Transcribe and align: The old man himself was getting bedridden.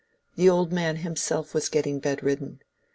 The 0.35 0.49
old 0.49 0.71
man 0.73 0.95
himself 0.95 1.53
was 1.53 1.69
getting 1.69 1.99
bedridden. 1.99 2.63